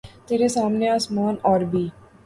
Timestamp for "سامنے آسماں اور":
0.47-1.59